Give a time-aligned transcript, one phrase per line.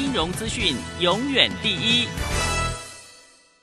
[0.00, 2.06] 金融资讯永远第一。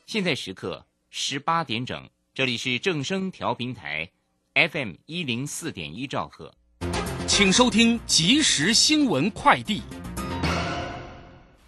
[0.05, 4.11] 现在时刻十八点整，这里是正声调频台
[4.53, 6.53] ，FM 一零四点一兆赫，
[7.25, 9.82] 请收听即时新闻快递。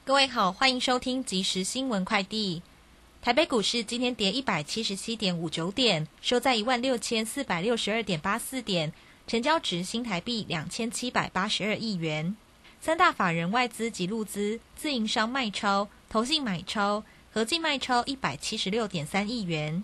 [0.04, 2.62] 各位好，欢迎收听即时新闻快递。
[3.22, 8.92] 台北股市今天跌一百七十七点五九点，收在一万六千四百六十二点八四点，
[9.28, 12.36] 成交值新台币两千七百八十二亿元。
[12.82, 19.84] 三大法人外资及入资自营商卖超，投信买超，合计卖超一百七十六点三亿元。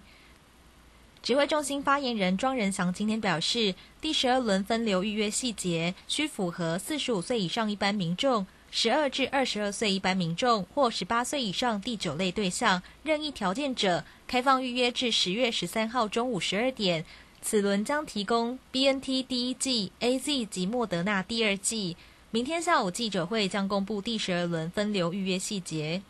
[1.22, 8.46] 指挥中心发言人庄仁祥今天表示，第十二轮分流预约细节需符合四十五岁以上一般民众。
[8.76, 17.06] 十二至二十二岁一般民众或十八岁以上第九类对象任意条件者，开放预约至十月十三号中午十二点。
[17.40, 21.96] 此轮将提供 B N T 第一季、A Z 及莫德纳第二季。
[22.34, 26.02] 明天下午记者会将公布第十二轮分流预约细节。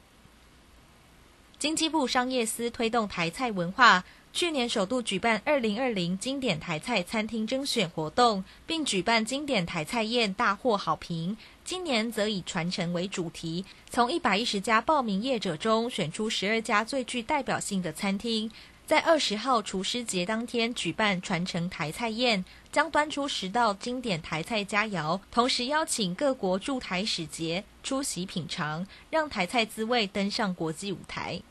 [1.60, 4.06] 经济部商业司推动台菜文化。
[4.32, 11.38] 去年首度举办二零二零经典台菜餐厅甄选活动，并举办经典台菜宴，大获好评。
[11.64, 18.50] 今年则以传承为主题，从一百一十家报名业者中选出十二家最具代表性的餐厅，
[18.86, 31.42] 在二十号厨师节当天举办传承台菜宴，将端出十道经典台菜佳肴，同时邀请各国驻台使节出席品尝，让台菜滋味登上国际舞台。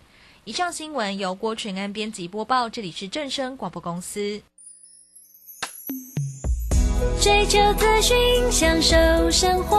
[0.45, 4.43] 以上新闻由郭全安编辑播报，这里是正声广播公司。
[7.21, 8.17] 追求资讯，
[8.53, 9.79] 享受生活，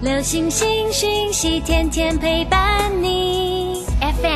[0.00, 3.84] 流星星讯息，天天陪伴你。
[4.00, 4.35] FM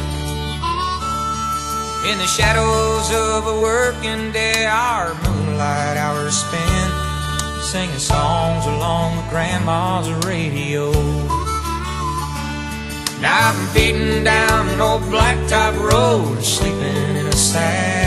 [2.09, 6.93] In the shadows of a working day, our moonlight hours spent
[7.63, 10.91] singing songs along with grandma's radio.
[13.21, 18.01] Now I'm beating down an old blacktop road, sleeping in a sack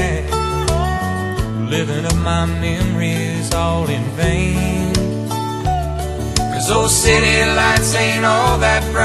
[1.68, 4.94] living up my memories all in vain.
[6.36, 9.03] Cause those city lights ain't all that bright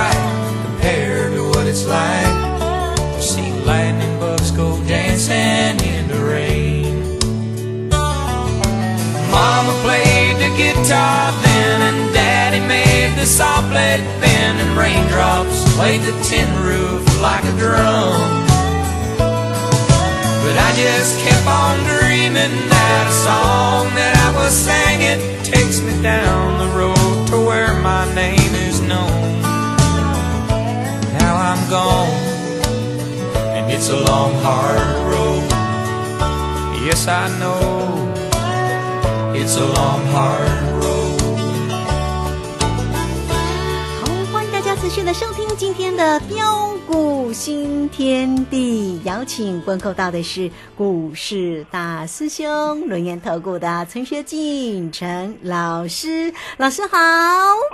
[10.60, 17.02] guitar then, and Daddy made the saw blade bend, and raindrops played the tin roof
[17.22, 18.20] like a drum.
[20.44, 25.96] But I just kept on dreaming that a song that I was singing takes me
[26.04, 29.42] down the road to where my name is known.
[31.20, 32.12] Now I'm gone,
[33.56, 35.48] and it's a long, hard road.
[36.84, 37.79] Yes, I know
[39.50, 40.79] it's a long, hard road.
[44.90, 56.98] 持续的收听今天的标股新天地，邀请问候到的是股市大师兄轮研投顾的陈学进陈老师，老师好。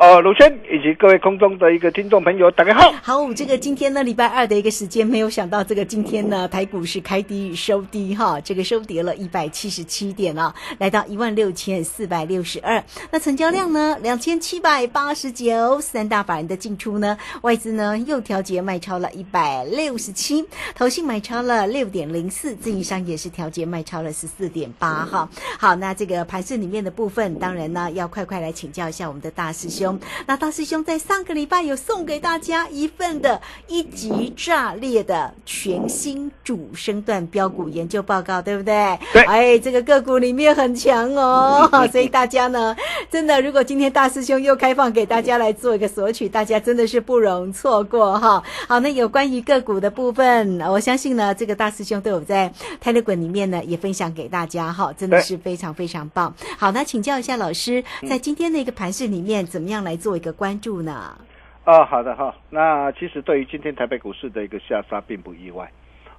[0.01, 2.91] 呃，卢轩以及各位空中的一个听众朋友，大家好。
[3.01, 12.83] 好，这个今天呢，礼拜二的一个时间，没有想到这个今天呢，台股是开低收低哈，这个收跌了一百七十七点啊，来到一万六千四百六十二。
[13.09, 15.79] 那成交量呢，两千七百八十九。
[15.79, 17.05] 三大法人的进出呢，
[17.44, 19.06] 外资呢又调节卖超了。
[19.06, 20.44] 了一百六十七，
[20.74, 25.30] 投信买超了六点零四，自营商也是调节卖超了十四点八哈。
[25.60, 30.00] 好，那这个盘市里面的部分，当然呢要快快来请教一下我们的大师兄。
[30.25, 38.98] 那大师兄在上个礼拜有送给大家一份的一级炸裂的全新主升段标股研究报告，对不对？
[39.13, 42.75] 对哎，这个个股里面很强哦， 所以大家呢，
[43.12, 48.44] 真的如果今天大师兄又开放给大家来做一个索取，大家真的是不容错过哈。
[48.68, 56.33] 好，那有关于个股的部分，我相信呢，这个大师兄都有在泰勒滚里面呢也分享给大家哈，真的是非常非常棒。
[56.57, 61.18] 好，那请教一下老师，在今天的一个盘市里面，怎么样来做一个关注呢？
[61.63, 62.36] 啊，好的哈。
[62.50, 65.71] 那其实对于今天台北股市的一个下杀，并不意外。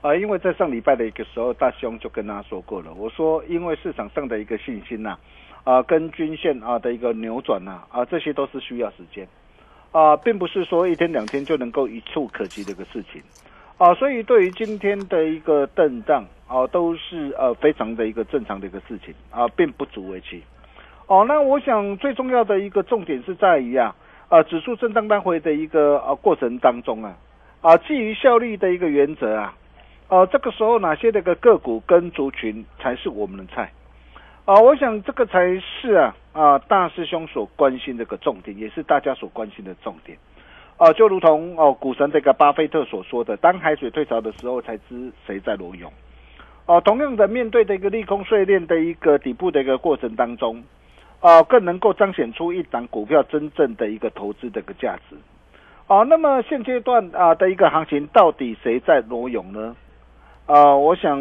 [0.02, 5.16] 啊，因为在上礼拜的一个时候，大兄就跟大家说过了，我说因为市场上的一个信心呐、
[5.64, 9.26] 啊，跟均线啊的一个扭转呐、啊，这些都是需要时间，
[9.92, 13.22] 啊，并不是说一天两天就能够一触可及的一个事情，
[13.78, 20.42] 啊，所以对于今天的一个震荡啊，都是呃非常的一个正常的一个事情啊，并不足为奇。
[21.06, 23.94] 哦，那我想最重要的一个重点是在于啊，
[24.28, 27.16] 呃，指数震荡来回的一个呃过程当中啊，
[27.60, 29.54] 啊，基于效率的一个原则啊，
[30.08, 33.72] 呃，这个时候哪些的一个个股跟族群才是我们的菜？
[34.46, 40.16] 啊，我想这个才是啊啊大师兄所关心的一个重点，也是大家所关心的重点。
[40.76, 45.92] 啊，就如同哦股神这个巴菲特所说的，当海水退潮的时候，才知谁在裸泳。
[46.66, 50.62] 哦，同样的，面对的一个利空碎裂的一个底部的一个过程当中，
[51.20, 55.16] 啊，更能够彰显出一档股票真正的一个投资的一个价值。
[55.88, 59.74] 啊，那么现阶段啊的一个行情，到底谁在裸泳呢？
[60.46, 61.18] 啊，我想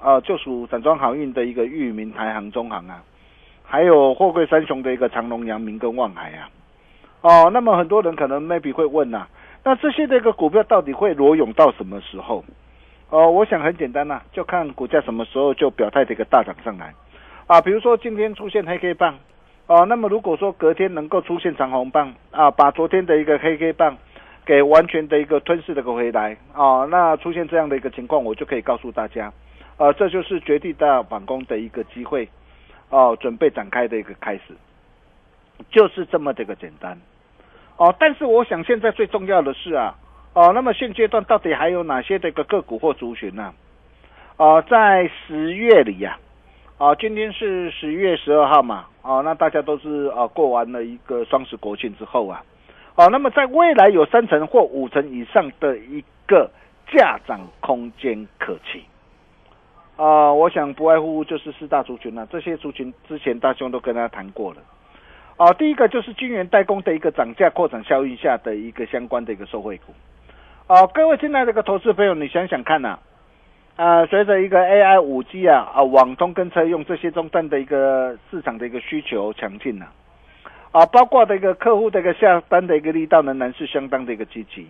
[0.00, 3.02] 啊，就属散装航运的一个裕民、台航、中航啊，
[3.64, 6.48] 还有货柜三雄的一个长隆、阳明跟望海啊。
[7.22, 9.26] 哦，那么很多人可能 maybe 会问呐、
[9.64, 12.44] 那这些的一个股票到底会裸泳到什么时候？
[13.10, 16.94] 哦，我想很简单呐、就看股价什么时候就表态的一个大涨上来，
[17.48, 19.16] 啊，比如说今天出现黑 K 棒，
[19.66, 23.98] 哦，那么如果说隔天能够出现长红棒，啊，把昨天的一个黑 K 棒
[24.50, 29.32] 给完全的一个吞噬的个回来，啊，那出现这样的一个情况，我就可以告诉大家，
[29.76, 32.28] 呃，这就是绝地大反攻的一个机会，
[32.88, 34.56] 哦，准备展开的一个开始，
[35.70, 36.98] 就是这么的一个简单，
[37.76, 39.94] 哦，但是我想现在最重要的是啊。
[40.32, 43.54] 哦，那么现阶段到底还有哪些这个个股或族群呢、
[44.36, 44.60] 啊？
[44.62, 46.18] 在十月里呀、
[46.76, 52.42] 啊，今天是十月十二号嘛，哦、那大家都是啊过完了一个双十国庆之后啊，
[52.96, 56.50] 哦、那么在未来有三成或五成以上的一个
[56.92, 58.84] 价涨空间可期。
[59.96, 64.58] 啊，我想不外乎就是四大族群了、这些族群之前大兄都跟大家谈过了。
[65.36, 69.94] 啊，第一个就是晶圆代工的一个涨价扩展效应下的一个相关的一个受惠股。
[70.66, 72.98] 哦，各位进来的这个投资朋友，你想想看呐、啊，
[73.76, 79.92] 呃，随着一个 AI、五 G 啊啊，网通跟车用这些终端的一个市场的一个需求强劲呐、啊，
[80.72, 84.66] 啊包括的一个客户的一个下单的一个力道仍然是相当的一个积极，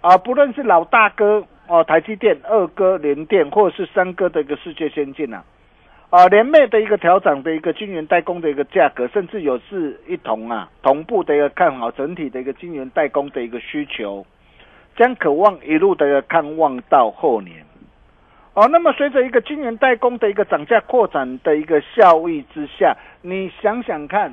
[0.00, 5.42] 啊，不论是老大哥哦、台积电、二哥联电，或者是三哥的一个世界先进呐、
[6.10, 14.26] 啊，联袂的一个调整的一个晶圆代工的一个价格，甚至有是一同啊同步的一个看好整体的一个晶圆代工的一个需求。
[14.96, 17.64] 将渴望一路的看望到后年，
[18.52, 24.32] 哦，那么随着一个晶圆代工的一个涨价扩展的一个效益之下，你想想看，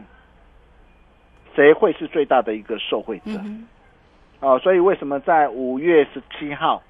[1.56, 3.32] 谁会是最大的一个受惠者？
[3.44, 3.68] 嗯
[4.40, 6.82] 哦，所以为什么在五月十七号，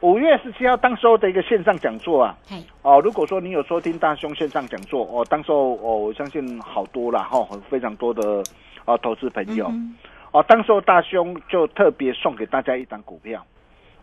[0.00, 2.34] 五月十七号当时候的一个线上讲座啊，
[2.82, 8.42] 哦，如果说你有收听大兄线上讲座，哦，当时候哦，我相信好多了哈、哦，非常多的
[8.86, 9.66] 啊投资朋友。
[9.68, 9.94] 嗯
[10.32, 13.42] 哦，当时候大兄就特别送给大家一张股票，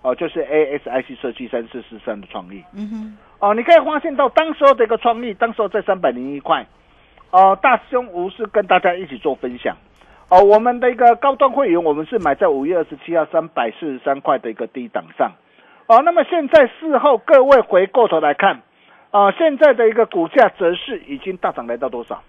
[0.01, 2.63] 哦，就是 ASIC 设计三四四三的创意。
[2.73, 6.65] 嗯哼，哦，你可以发现到当时候的一个创意，当时候在三百零一块，
[7.33, 9.75] 哦，大兄无私跟大家一起做分享。
[10.29, 15.31] 哦，我们的一个高端会员，我们是买在五月二十七号三百四十三块的一个低档上。
[15.87, 18.61] 哦，那么现在事后各位回过头来看，
[19.09, 22.21] 啊、现在的一个股价则是已经大涨来到多少？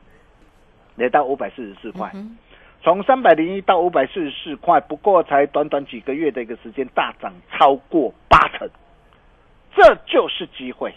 [0.96, 2.10] 来到五百四十四块。
[2.14, 2.38] 嗯
[2.82, 8.68] 从三百零一到五百四十四块，不过才短短几个月的一个时间，大涨超过八成，
[9.74, 10.92] 这就是机会。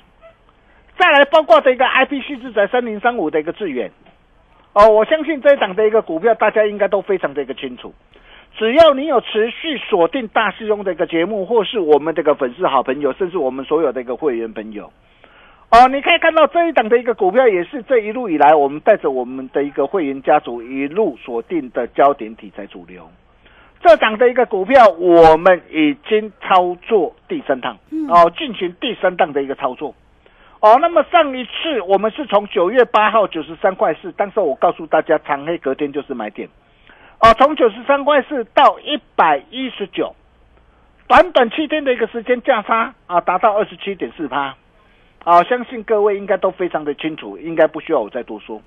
[0.97, 3.91] 再来，包括的一个 IPC 制裁三零三五的一个致远，
[4.73, 7.93] 哦，我相信这一档的一个股票，大家应该都非常的一个清楚。
[8.57, 14.91] 只要你有持续锁定大师兄的一个节目，或是我们这个粉丝好朋友，甚至我们所有的一个会员朋友，
[15.69, 23.07] 哦，你可以看到这一档的一个股票，也是这一路以来，我们带着我们的一个会员家族一路锁定的焦点题材主流。
[23.83, 27.77] 这档的一个股票，我们已经操作第三趟，
[28.09, 29.93] 哦，进行第三档的一个操作。
[30.59, 36.49] 哦，那么上一次我们是从九月八号九十三块四，当时我告诉大家长黑隔天就是买点。
[37.19, 40.15] 哦，从九十三块四到一百一十九，
[41.07, 44.55] 短短七天的一个时间价差啊，达到二十七点四趴。
[45.23, 48.61] 啊，相信各位应该都非常的清楚，应该不需要我再多说。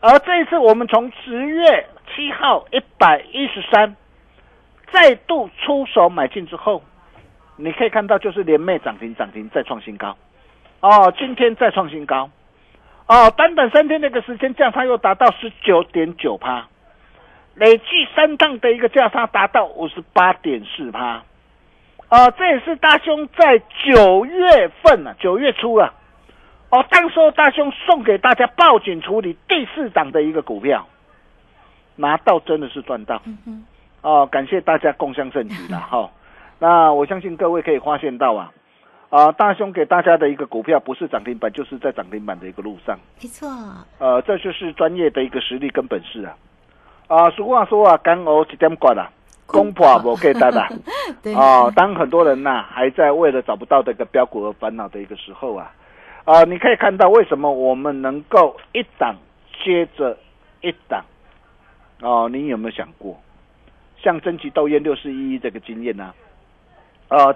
[0.00, 3.94] 而这一次我们从十月七号一百一十三
[4.90, 6.82] 再度出手买进之后，
[7.56, 10.16] 你可以看到就是连袂涨停涨停再创新高。
[10.80, 12.30] 哦，今天再创新高。
[13.06, 16.68] 哦，短短三天那个时间价差又达到十九点九趴，
[17.54, 17.84] 累计
[18.14, 21.22] 三趟的一个价差达到五十八点四趴。
[22.08, 25.92] 哦，这也是大兄在九月份啊，九月初啊，
[26.70, 30.86] 哦，当时候大兄送给大家报警处理第四档的一个股票，
[31.96, 33.20] 拿到真的是赚到。
[34.02, 36.10] 哦，感谢大家共襄盛举了 哈。
[36.58, 38.52] 那我相信各位可以发现到啊，
[39.10, 42.98] 啊，大兄给大家的一个股票不是涨停板，就是在涨停板的一个路上。
[43.20, 43.48] 没错，
[43.98, 46.34] 呃，这就是专业的一个实力跟本事啊。
[47.08, 49.10] 啊，俗话说啊，干呕几点管啊？
[49.46, 50.60] 攻破不给大的
[51.36, 51.68] 啊！
[51.74, 55.74] 当很多人呐还在为了找不到这个标股而烦恼的一个时候啊，
[56.24, 59.16] 啊，你可以看到为什么我们能够一档
[59.64, 60.16] 接着
[60.60, 61.04] 一档
[62.00, 62.28] 哦？
[62.30, 63.20] 你有没有想过，
[64.00, 66.04] 像争奇斗艳六四一一这个经验呢？
[66.04, 66.14] 啊，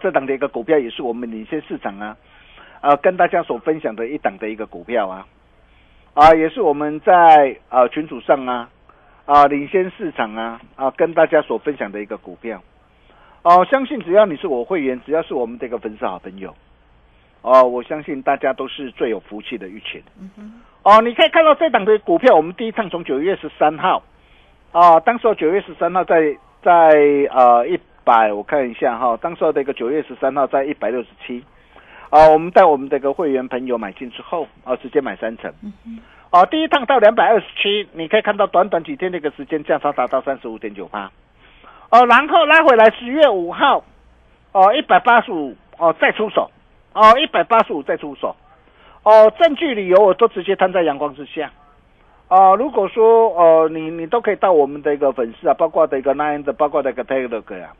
[0.00, 2.16] 这档的一个股票也是我们领先市场啊，
[2.80, 5.26] 啊，跟大家所分享的一档的一个股票啊，
[6.14, 8.68] 啊，也是我们在啊群组上啊。
[9.26, 12.62] 啊，领先市场啊啊，跟大家所分享的一个股票
[13.40, 16.54] 哦，相信只要你是我会员，只要是我们这个粉丝好朋友
[17.40, 20.02] 哦，我相信大家都是最有福气的一群。
[20.82, 24.02] 哦，你可以看到这档的股票，我们第一趟从九月十三号
[24.72, 26.72] 啊，当时九月十三号在在
[27.32, 31.42] 呃一百，我看一下哈，当时的一个九月十三号在一百六十七
[32.10, 35.52] 啊，我们带我们这个会员朋友买进之后啊，直接买三成。
[36.30, 41.10] 哦，第一趟到两百二十七，你可以看到短短几天的一个时间价差达到三十五点九八，
[41.90, 43.84] 哦，然后拉回来十月五号，
[44.52, 46.50] 哦，一百八十五，哦，再出手，
[46.92, 48.34] 哦，一百八十五再出手，
[49.04, 51.52] 哦，证据理由我都直接摊在阳光之下，
[52.28, 57.72] 哦，如果说，哦，你你都可以到我们的一个粉丝啊，包括的一个 nine 的，包括的一个 tag 呀。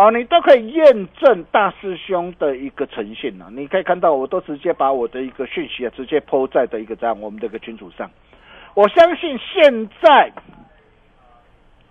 [0.00, 3.48] 哦，你都可以验证大师兄的一个呈现呢。
[3.50, 8.10] 你可以看到，我都直接把我的一个讯息啊，直接抛在的一个这样我们这个群组上。
[8.72, 10.32] 我相信现在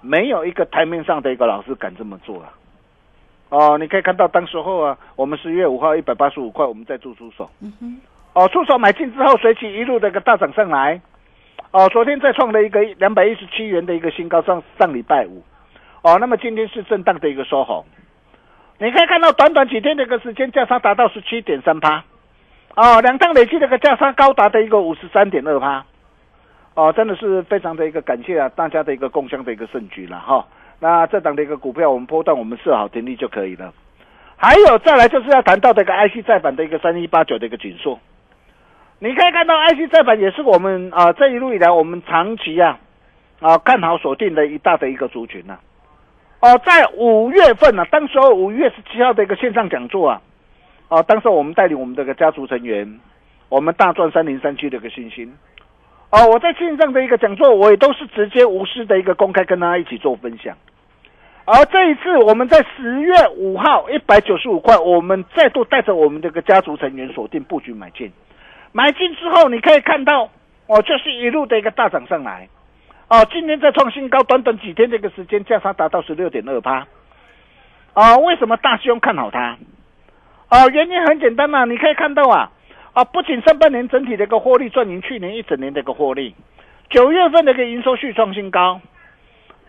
[0.02, 2.52] 没有一个台面上的一个老师敢这么做啊。
[3.50, 7.48] 哦，你可以看到，当时候啊，我们十月五号一百八十五块，我们在做出手。
[7.62, 8.02] 嗯哼。
[8.34, 11.00] 哦，出手买进之后，随即一路的一个大涨上来。
[11.70, 15.44] 哦，昨天再创了一个两百一十七元的一个新高，上上礼拜五。
[16.02, 17.86] 哦，那么今天是震荡的一个收红。
[18.82, 22.02] 你可以看到，短短几天的一个时间，价差达到十七点三趴，
[22.76, 25.84] 哦，两趟累计的一个价差高达的一个五十三点二趴，
[26.76, 30.48] 哦，真的是非常的一个感谢啊，大家的一个共享的一个盛举了哈。
[30.80, 33.74] 那这档的一个股票，我们波段我们设好停利就可以了。
[34.38, 38.00] 还有再来就是要谈到这个 IC 再版的一个三一八九的一个紧缩，
[39.00, 42.80] 你可以看到 IC 再版也是我们啊这一路以来我们长期啊
[43.42, 45.60] 啊看好锁定的一大的一个族群呐。
[46.42, 50.22] 哦，在五月份呢，当时候五月十七号的一个线上讲座啊，
[50.88, 53.00] 哦，当时我们带领我们这个家族成员，
[53.50, 55.34] 我们大赚三零三七的一个信心，
[56.12, 60.56] 哦，我在线上的一个讲座，我也都是直接无私的一个公开跟大家一起做分享，
[61.44, 68.10] 而这一次我们在十月五号一百九十五块，我们再度带着我们这个家族成员锁定布局买进，
[68.72, 70.30] 买进之后你可以看到，
[70.68, 72.48] 哦，就是一路的一个大涨上来。
[73.10, 76.86] 哦，今天再创新高，短短几天这个时间价差达到十六点二八。
[77.94, 79.58] 啊，为什么大兄看好它？
[80.52, 82.52] 哦，原因很简单嘛，你可以看到啊，
[82.94, 86.36] 啊，不仅上半年整体的一个获利赚赢去年一整年的一个获利，
[86.92, 88.80] 九月份的一个营收续创新高，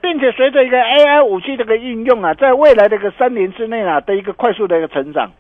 [0.02, 5.32] 并且随着一个 AI 武器这个应用啊，在未来的一个三年之内啊的一个快速的一个成长，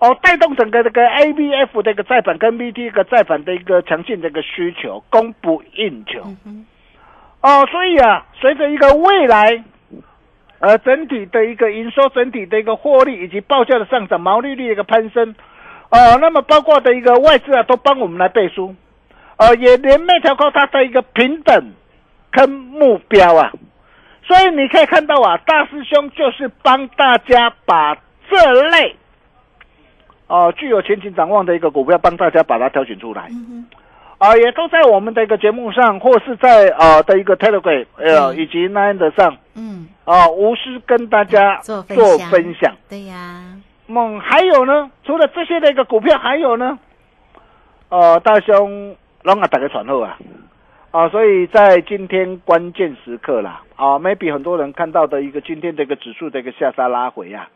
[0.00, 6.20] 哦，带动整个这个 ABF 的一个再版跟 BT 一个再版的一个强劲的一个需求，供不应求。
[7.42, 9.64] 哦，所以啊，随着一个未来，
[10.60, 15.34] 呃，整体的一个营收、整体的一个获利以及报价的上涨、毛利率的一个攀升，
[15.90, 18.74] 哦，那么包括的一个外资啊，都帮我们来背书，
[19.38, 21.72] 呃，也连麦调高它的一个平等
[22.30, 23.50] 跟目标啊，
[24.22, 27.96] 所以你可以看到啊，大师兄就是帮大家把
[28.30, 28.94] 这类
[30.28, 33.28] 哦具有前景展望的一个股票，帮大家把它挑选出来。
[34.22, 38.36] 啊，也都在我们的一个节目上，或是在啊的一个 Telegram 呃嗯。
[38.36, 42.72] 以及 Nine 的上嗯，啊，无私跟大家做分做享分享。
[42.88, 43.42] 对呀，
[43.88, 46.78] 嗯，还有呢，除了这些的一个股票，还有呢，
[47.88, 50.16] 呃，大兄让我，打个传后啊，
[50.92, 57.48] 啊，所以在今天关键时刻啦，啊，maybe 很多人看到的一个今天的一个指数的一个下杀拉回啊，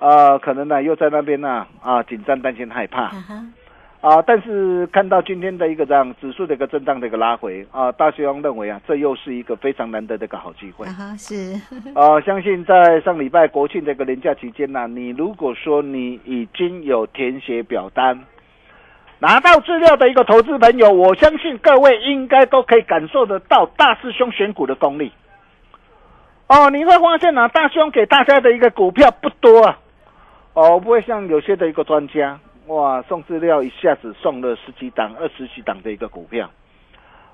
[0.00, 3.10] 呃，可能呢又在那边呢啊紧张、担心、害怕
[4.00, 11.16] 啊，但是看到今天的一个这样指数的一个震荡的一个拉回啊，大兄认为啊，这又是一个非常难得的一个好机会啊。
[11.18, 11.60] 是，
[11.98, 18.20] 啊，相信在上礼拜国庆的一个连假期间呢、你如果说你已经有填写表单，
[19.18, 25.12] 拿到资料的一个投资朋友，我相信各位应该都可以感受得到大师兄选股的功力。
[26.46, 29.78] 哦，你会发现呢、大师兄给大家的一个股票不多啊，
[30.54, 36.50] 哦，不会像有些的一个专家，哇，送资料一下子送了十几档、二十几档的一个股票。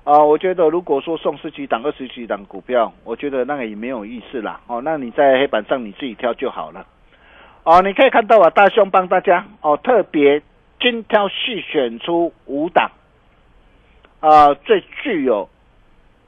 [0.05, 4.61] 啊、我觉得如果说送十几档、二十几档股票，我觉得那个也没有意思啦。
[4.67, 6.85] 哦，那你在黑板上你自己挑就好了。
[7.63, 10.41] 哦，你可以看到啊，大兄帮大家哦特别
[10.79, 12.91] 精挑细选出五档，
[14.21, 15.49] 啊、最具有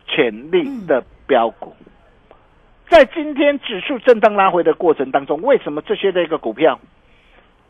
[0.07, 1.75] 潜力的标股。
[2.89, 6.79] 在今天指数震荡拉回的过程当中，为什么这些的一个股票，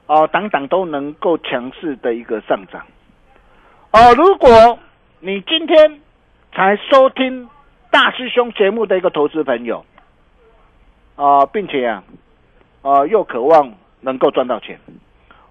[0.07, 2.81] 哦，档档都能够强势的一个上涨？
[3.91, 4.79] 哦，如果
[5.19, 5.99] 你今天
[6.53, 7.49] 才收听
[7.91, 9.85] 大师兄节目的一个投资朋友，
[11.15, 12.03] 啊、并且啊，
[12.81, 14.79] 啊、又渴望能够赚到钱，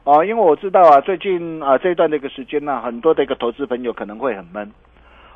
[0.04, 4.72] 哦、因为我知道啊，最近啊、这一段的一个时间呢、很多的一个投资朋友可能会很闷。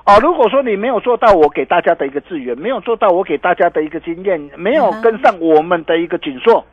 [0.06, 6.64] 哦，如果说你没有做到我给大家的一个资源，没有做到我给大家的一个经验，没有跟上我们的一个紧缩，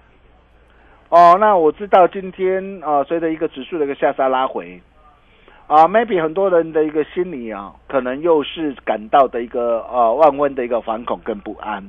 [1.10, 4.82] 哦，那我知道今天啊，随着一个指数的一个下杀拉回，
[5.68, 11.82] 啊，maybe 很多人的一个心理啊，可能又是感到的一个呃万分的一个惶恐跟不安。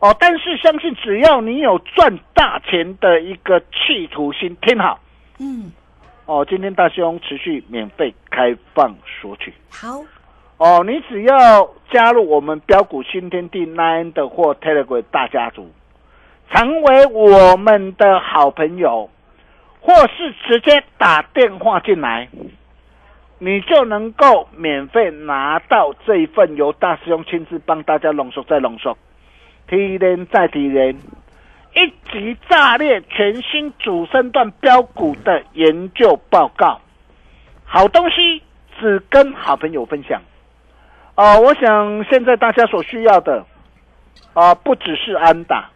[0.00, 4.98] 哦，但是相信只要你有赚大钱的一个企图心，听好
[5.38, 5.70] 嗯，
[6.24, 9.52] 哦，今天大兄持续免费开放索取。
[9.70, 10.02] 好，
[10.56, 15.68] 哦，你只要加入我们标股新天地 Nine 的或 Telegram 大家族，
[16.52, 19.10] 成为我们的好朋友，
[19.80, 22.28] 或是直接打电话进来，
[23.38, 28.96] 你就能够免费拿到这一份由大师兄亲自帮大家浓缩再浓缩，
[29.68, 30.96] 提炼再提炼，
[31.74, 36.80] 一级炸裂全新主升段标股的研究报告，
[37.64, 38.42] 好东西
[38.80, 40.20] 只跟好朋友分享。
[41.14, 43.44] 啊、我想现在大家所需要的
[44.34, 45.68] 啊、不只是安打，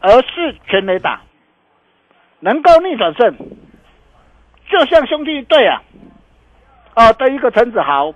[0.00, 1.20] 而是全垒打，
[2.40, 3.36] 能够逆转胜。
[4.70, 5.82] 就像兄弟队啊，
[6.94, 8.12] 啊、的一个陈子豪，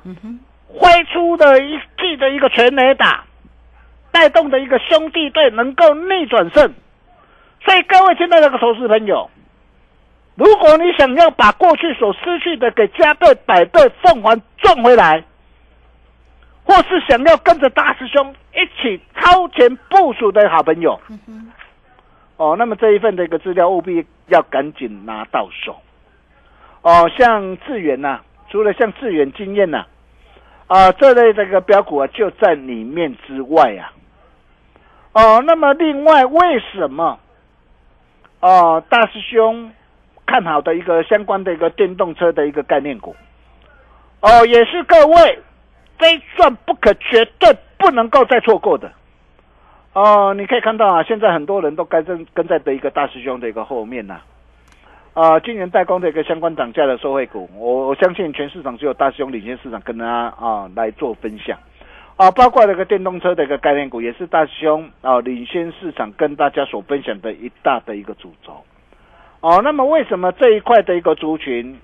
[0.68, 3.24] 挥出的一记的一个全垒打，
[4.10, 6.74] 带动的一个兄弟队能够逆转胜。
[7.64, 9.30] 所以各位亲爱的投资朋友，
[10.34, 15.24] 如果你想要把过去所失去的给加倍、百倍、奉还赚回来，
[16.64, 21.00] 或是想要跟着大师兄一起超前部署的好朋友，
[22.42, 25.76] 哦，那么这一份的一个资料务必要赶紧拿到手。
[26.82, 29.86] 哦，像智源呐、除了像智源经验呐、
[30.66, 33.92] 啊，这类这个标股啊就在里面之外啊。
[35.12, 37.20] 哦，那么另外为什么？
[38.40, 39.70] 哦，大师兄
[40.26, 43.14] 看好的一个相关的一个电动车的一个概念股，
[44.18, 45.38] 哦，也是各位
[45.96, 48.90] 非赚不可，绝对不能够再错过的。
[49.94, 54.20] 哦，你可以看到啊，现在很多人都跟跟跟在的一个大师兄的一个后面呐、
[55.12, 55.38] 啊。
[55.40, 61.58] 今年代工的一个相关涨价的受惠股，我我相信全市场只有大师兄领先市场，跟大家啊来做分享
[62.16, 68.64] 啊，包括这个电动车的一个概念股，也是大师兄啊领先市场跟大家所分享的一大的一个主轴。
[69.40, 71.78] 哦、那么为什么这一块的一个族群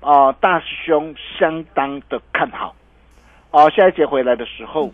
[0.00, 2.74] 啊，大师兄相当的看好？
[3.52, 4.90] 哦、下一节回来的时候，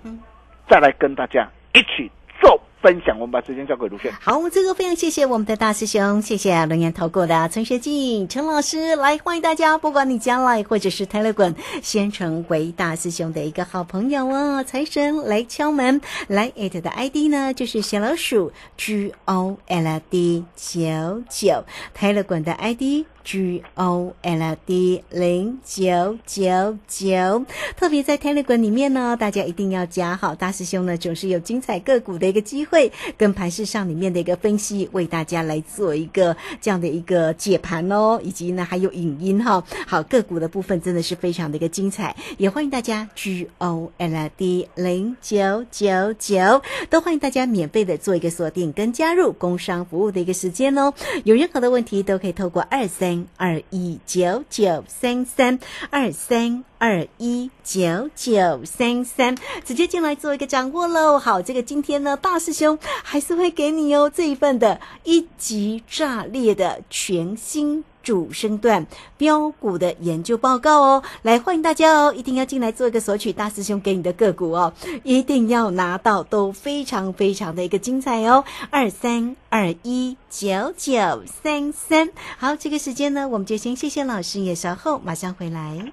[0.67, 3.19] 再来跟大家一起做分享。
[3.19, 4.13] 我们把时间交给卢炫。
[4.21, 14.65] 好，这个非常谢谢我们的大师兄，谢谢龙岩投顾的陈学进陈老师来欢迎大家，不管你将来或者是 Telegram，先成为大师兄的一个好朋友哦。
[14.65, 21.65] 财神来敲门，来 at 的 ID 呢就是小老鼠 G O L D 九九
[21.97, 23.07] ，Telegram 的 ID。
[23.29, 27.45] G O L D 零九九九。
[27.77, 39.63] 特别在 Telegram 里面呢，大家一定要加好，大师兄呢总是有精彩个股的一个机会，跟盘市上里面的一个分析，为大家来做一个这样的一个解盘哦，以及呢还有影音哈。
[39.87, 50.95] 好，个股的部分真的是非常的一个精彩，也欢迎大家 G O L D 零九九九，都欢迎大家免费的做一个锁定跟加入工商服务的一个时间哦。
[51.25, 55.59] 有任何的问题都可以透过二三二一九九三三
[55.91, 56.65] 二三。
[56.81, 61.19] 二一九九三三，直接进来做一个掌握喽。
[61.19, 68.87] 好，这个今天呢，大师兄还是会给你哦这一份的一级炸裂的全新主升段
[69.19, 71.03] 标股的研究报告哦。
[71.21, 78.43] 来，欢迎大家哦，一定要进来做一个索取大师兄给你的个股哦，一定要拿到，都非常非常的一个精彩哦。
[78.71, 85.93] 二三二一九九三三，好，这个时间呢，我们就先谢谢老师，也稍后马上回来。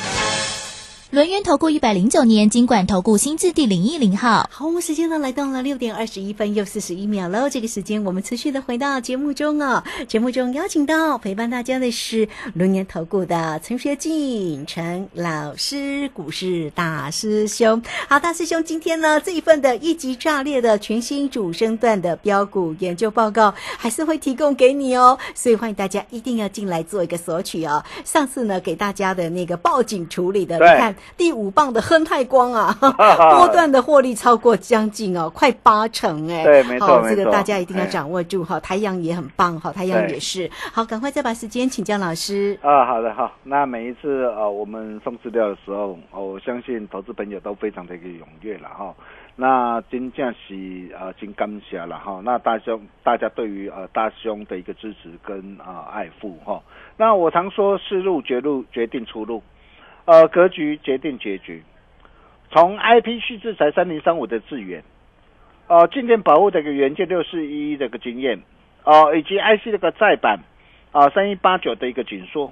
[1.11, 7.49] 轮源投顾一百零九年金管投顾新字第零一零号，好，我们时间呢来到了六点二十一分又四十一秒喽。
[7.49, 9.83] 这个时间我们持续的回到节目中哦。
[10.07, 17.83] 节目中邀请到陪伴大家的是轮源投顾的陈学进陈老师，股市大师兄。
[18.07, 25.19] 好，大师兄今天呢这一份的一级炸裂的全新主升段的标股研究报告，还是会提供给你哦。
[25.35, 27.83] 所以欢迎大家一定要进来做一个索取哦。
[28.05, 30.95] 上次呢给大家的那个报警处理的，你看。
[31.17, 38.59] 第五棒的亨泰光啊，波段的获利超过将近哦，快八成哎，对，没错，这个大家一定要掌握住哈。
[38.59, 42.85] 太阳也很棒哈，太阳也是好，赶快再把时间请教老师啊。
[42.85, 48.93] 好的，好，那每一次呃我们送资料的时候，哦，我相信投资朋友都非常的一个踊跃了哈。
[49.35, 52.21] 那真正是呃真感谢了哈。
[52.23, 56.61] 那大兄大家对于呃大兄的一个支持跟啊爱护哈。
[56.97, 59.41] 那我常说，是路绝路决定出路。
[60.05, 61.63] 呃，格局决定结局。
[62.51, 64.83] 从 I P 续制才三零三五的资源，
[65.67, 68.41] 呃，静电保护的一个元件六四一一的一个经验，
[68.83, 70.39] 哦，以及 I C 的一个再版，
[70.91, 72.51] 啊，三一八九的一个紧缩，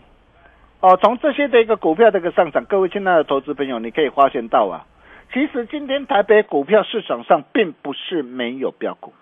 [0.80, 4.88] 哦，从这些的一个股票的一个上涨，各位亲爱的投资朋友，你可以发现到啊，
[5.34, 9.14] 其实今天台北股票市场上并不是没有标股，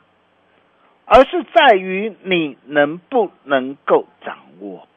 [1.06, 4.88] 而是在于你能不能够掌握。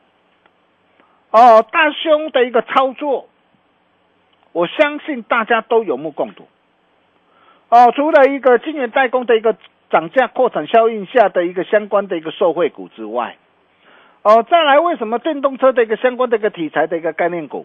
[1.30, 3.28] 哦，大兄的一个操作，
[4.52, 6.48] 我相信大家都有目共睹。
[7.68, 9.56] 哦，除了一个晶圆代工的一个
[9.90, 13.36] 涨价扩产效应下的一个相关的一个受惠股之外，
[14.22, 17.64] 哦，再来为什么电动车的一个相关的一个题材的一个概念股，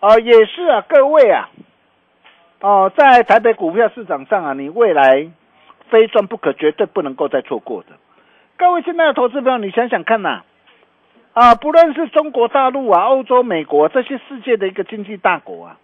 [0.00, 1.50] 哦，也是啊，各位啊，
[2.60, 5.28] 哦，在台北股票市场上啊，你未来
[5.90, 7.88] 非赚不可，绝对不能够再错过的。
[8.56, 10.42] 各位现在的投资朋友，你想想看呐。
[11.32, 15.76] 啊不论是中国大陆啊、欧洲、美国这些世界的一个经济大国啊，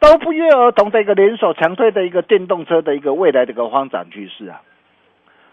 [0.00, 4.62] 都不约而同的一个联手强推的一个电动车的一个未来的一个发展趋势啊。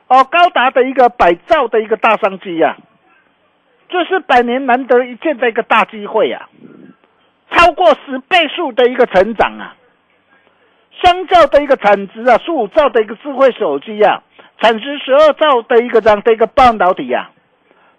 [0.07, 2.77] 哦，高达的一个百兆的一个大商机呀，
[3.89, 6.47] 这是百年难得一见的一个大机会啊，
[7.51, 9.75] 超过十倍数的一个成长啊，
[11.03, 14.23] 相较的一个产值啊，十五兆的一个智慧手机呀，
[14.61, 17.31] 产值十二兆的一个这样的一个半导体呀。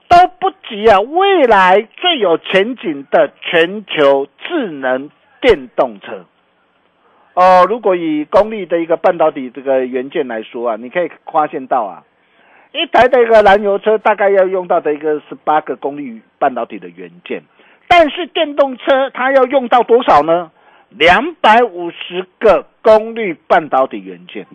[0.09, 1.01] 都不及啊！
[1.01, 6.25] 未来最有前景的全球智能电动车
[7.35, 12.05] 哦，如果以功率的一个半导体这个元件来说啊，你可以发现到啊，
[12.73, 17.43] 一台的一个燃油车大概要用到的一个十八个功率半导体的元件，
[17.87, 20.51] 但是电动车它要用到多少呢？
[20.89, 24.47] 两百五十个功率半导体元件。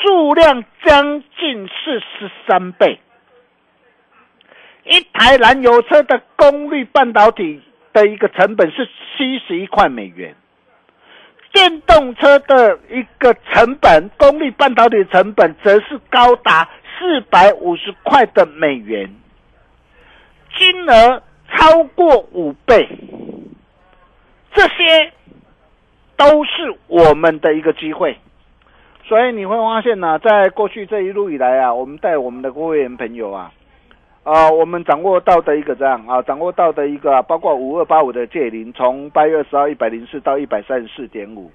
[0.00, 2.98] 数量将近是十三倍。
[4.84, 7.60] 一台燃油车的功率半导体
[7.92, 10.34] 的一个成本是七十一块美元，
[11.52, 16.68] 电动车的一个成本，功率半导体成本则是高达
[16.98, 19.14] 四百五十块的美元，
[20.56, 22.88] 金额超过五倍。
[24.54, 25.12] 这些
[26.16, 28.18] 都是我们的一个机会，
[29.06, 33.52] 所以你会发现呢，在过去这一路以来啊，我们带我们的会员朋友啊。
[34.24, 41.50] 啊，我们掌握到的一个这样啊，掌握到的一个，包括五二八五的借零，从八月二十号一百零四到一百三十四点五，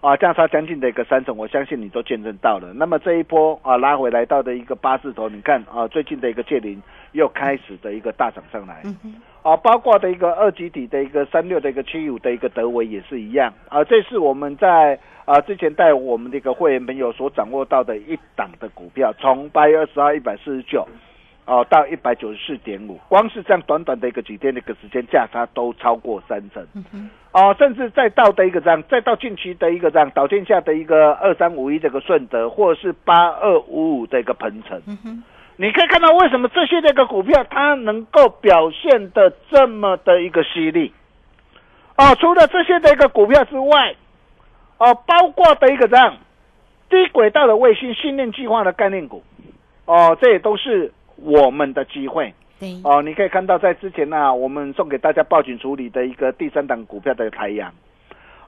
[0.00, 2.72] 啊，价差将近的一个三成，我相信你都见证到了。
[2.72, 6.80] 那么这一波啊，拉回来到的一个八字头，你看啊，最近的一个借零
[7.12, 8.80] 又开始的一个大涨上来，
[9.42, 20.86] 啊，包括的一个二级底的一个三六的一个七五的一个德维也是一样，啊，这是我们在啊之前带我们的一个会员朋友所掌握到的一档的股票，从八月二十号一百四十九。
[21.48, 26.62] 哦，到一百九十四点五，光是这样短短的一个几天的一个时间，价差都超过三成。
[27.32, 34.78] 哦，甚至再到的一个这样，再到近期的一个这样，导天下的一个二三五一这个顺德，或者是八二五五的一个鹏程。
[35.56, 40.92] 你可以看到为什么这些这个股票它能够表现的这么的一个犀利。
[41.96, 43.94] 哦，除了这些的一个股票之外，
[44.76, 46.14] 哦，包括的一个这样
[46.90, 49.22] 低轨道的卫星训练计划的概念股，
[49.86, 50.92] 哦，这也都是。
[51.22, 52.32] 我们的机会，
[52.84, 57.72] 哦，你可以看到在之前呢，我们送给大家报警处理的一个第三档股票的太阳，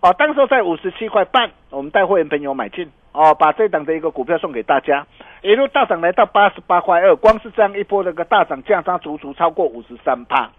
[0.00, 5.06] 哦，当时在五十七块半，我们带会员朋友买进，哦，把这档的一个股票送给大家，
[5.42, 10.50] 一路大涨来到八十八块二，光是这样一波的个大涨，价差足足超过五十三趴，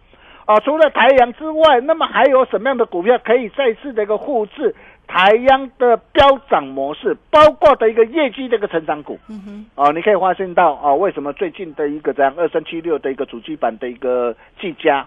[0.47, 4.75] 哦，除了台阳之外，那么还有什么样的股票可以再次的一个复制？
[5.13, 15.05] 台央的飙涨模式，包括的一个业绩的一个成长股，嗯哼，哦，你可以发现到啊，为什么最近的一个这样二三七六的一个主机板的一个技嘉，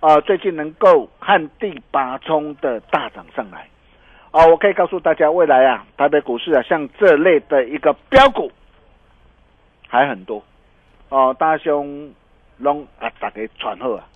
[0.00, 3.68] 啊，最近能够旱地拔葱的大涨上来，
[4.30, 8.50] 啊，我可以告诉大家，未来啊，台北股市啊，像这类的一个标股
[9.86, 10.42] 还很多，
[11.10, 12.10] 哦，大兄。
[12.58, 14.08] 拢啊，大家传好啊！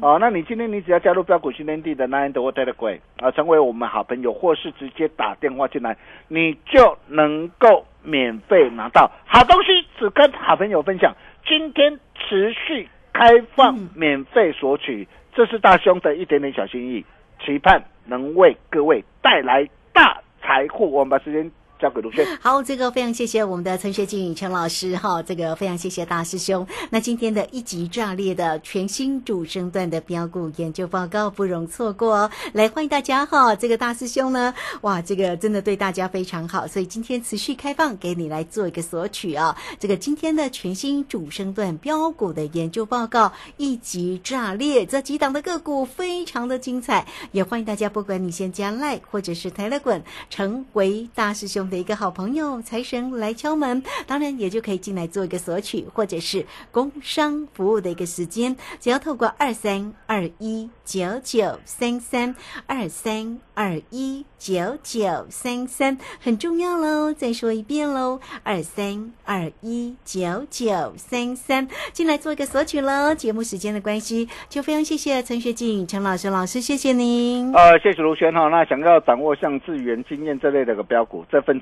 [0.00, 5.96] 哦，那你今天你只要加入标股新天地的 Nine 的 Telegram 啊，成为我们好朋友，或是直接打电话进来，
[6.28, 11.14] 你就能够免费拿到好东西，只跟好朋友分享。
[11.46, 17.04] 今天持续开放免费索取，这是大兄的一点点小心意，
[17.44, 20.90] 期盼能为各位带来大财富。
[20.90, 21.50] 我们把时间。
[21.82, 22.24] 交给卢轩。
[22.40, 26.64] 好，这个非常谢谢我们的陈学静陈老师哈，这个非常谢谢大师兄。
[26.90, 32.30] 那今天的一级炸裂的全新主升段的标股研究报告不容错过哦。
[32.52, 39.56] 来欢迎大家哈，这个大师兄呢，哇，这个真的对大家非常好，所以今天持续开放给你来做一个索取啊。
[39.80, 51.71] 这个今天的全新主升段标股的研究报告一级炸裂，这几档的个股非常的精彩，也欢迎大家不管你先加 like 或者是抬了滚，成为大师兄。
[51.72, 67.10] 的一个好朋友财神来敲门，当然也就可以进来做一个索取，或者是工商服务的一个时间，只要透过二三二一九九三三二三二一九九三三，很重要喽。
[67.14, 73.14] 再说一遍喽，二三二一九九三三，进来做一个索取喽。
[73.14, 77.50] 节目时间的关系，就非常谢谢陈学静陈老师老师，谢谢您。
[77.54, 78.48] 呃，谢谢卢轩哈。
[78.48, 81.61] 那想要掌握像智源经验这类的个标股，这份。